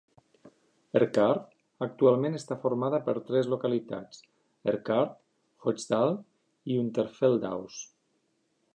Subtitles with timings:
[0.99, 4.25] Erkrath actualment està formada per tres localitats:
[4.75, 5.15] Erkrath,
[5.69, 6.19] Hochdahl
[6.73, 7.83] i Unterfeldhaus.